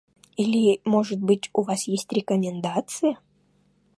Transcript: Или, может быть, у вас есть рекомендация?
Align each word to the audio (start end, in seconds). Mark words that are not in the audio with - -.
Или, 0.35 0.81
может 0.83 1.19
быть, 1.21 1.51
у 1.53 1.61
вас 1.61 1.83
есть 1.87 2.11
рекомендация? 2.11 3.19